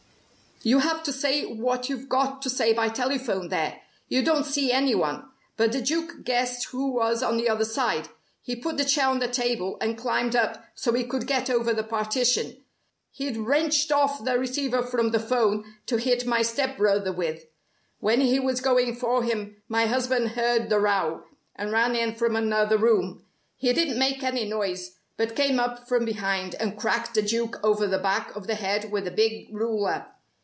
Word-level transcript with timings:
You 0.63 0.77
have 0.77 1.01
to 1.05 1.11
say 1.11 1.43
what 1.43 1.89
you've 1.89 2.07
got 2.07 2.43
to 2.43 2.49
say 2.51 2.71
by 2.71 2.89
telephone 2.89 3.49
there. 3.49 3.81
You 4.07 4.21
don't 4.23 4.45
see 4.45 4.71
any 4.71 4.93
one. 4.93 5.27
But 5.57 5.71
the 5.71 5.81
Duke 5.81 6.23
guessed 6.23 6.65
who 6.65 6.91
was 6.91 7.23
on 7.23 7.37
the 7.37 7.49
other 7.49 7.65
side. 7.65 8.09
He 8.43 8.55
put 8.55 8.77
the 8.77 8.85
chair 8.85 9.07
on 9.07 9.17
the 9.17 9.27
table, 9.27 9.79
and 9.81 9.97
climbed 9.97 10.35
up, 10.35 10.63
so 10.75 10.93
he 10.93 11.03
could 11.03 11.25
get 11.25 11.49
over 11.49 11.73
the 11.73 11.81
partition. 11.81 12.63
He'd 13.09 13.37
wrenched 13.37 13.91
off 13.91 14.23
the 14.23 14.37
receiver 14.37 14.83
from 14.83 15.09
the 15.09 15.19
'phone, 15.19 15.65
to 15.87 15.97
hit 15.97 16.27
my 16.27 16.43
step 16.43 16.77
brother 16.77 17.11
with. 17.11 17.43
When 17.99 18.21
he 18.21 18.39
was 18.39 18.61
going 18.61 18.95
for 18.97 19.23
him 19.23 19.63
my 19.67 19.87
husband 19.87 20.33
heard 20.33 20.69
the 20.69 20.79
row, 20.79 21.23
and 21.55 21.71
ran 21.71 21.95
in 21.95 22.13
from 22.13 22.35
another 22.35 22.77
room. 22.77 23.25
He 23.57 23.73
didn't 23.73 23.97
make 23.97 24.21
any 24.21 24.45
noise, 24.47 24.99
but 25.17 25.35
came 25.35 25.59
up 25.59 25.87
from 25.89 26.05
behind 26.05 26.53
and 26.53 26.77
cracked 26.77 27.15
the 27.15 27.23
Duke 27.23 27.59
over 27.63 27.87
the 27.87 27.97
back 27.97 28.35
of 28.35 28.45
the 28.45 28.53
head 28.53 28.91
with 28.91 29.07
a 29.07 29.09
big 29.09 29.49
ruler. 29.51 30.05